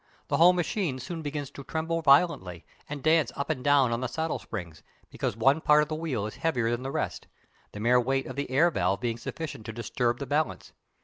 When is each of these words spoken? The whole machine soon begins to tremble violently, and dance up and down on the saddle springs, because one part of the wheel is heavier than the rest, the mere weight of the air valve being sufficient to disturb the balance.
The 0.29 0.37
whole 0.37 0.53
machine 0.53 0.97
soon 0.97 1.21
begins 1.21 1.51
to 1.51 1.63
tremble 1.63 2.01
violently, 2.01 2.65
and 2.89 3.03
dance 3.03 3.31
up 3.35 3.51
and 3.51 3.63
down 3.63 3.91
on 3.91 4.01
the 4.01 4.07
saddle 4.07 4.39
springs, 4.39 4.81
because 5.11 5.37
one 5.37 5.61
part 5.61 5.83
of 5.83 5.89
the 5.89 5.93
wheel 5.95 6.25
is 6.25 6.37
heavier 6.37 6.71
than 6.71 6.81
the 6.81 6.89
rest, 6.89 7.27
the 7.71 7.79
mere 7.79 8.01
weight 8.01 8.25
of 8.25 8.35
the 8.35 8.49
air 8.49 8.71
valve 8.71 8.99
being 8.99 9.19
sufficient 9.19 9.63
to 9.67 9.71
disturb 9.73 10.17
the 10.17 10.25
balance. 10.25 10.73